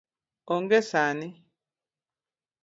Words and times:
Onge 0.55 0.81
sani 0.81 1.27